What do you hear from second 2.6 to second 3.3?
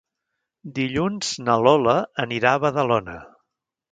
Badalona.